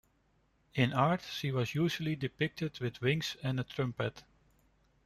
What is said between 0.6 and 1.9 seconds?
In art, she was